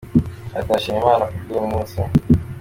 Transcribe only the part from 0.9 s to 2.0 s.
Imana ku bw’uyu munsi.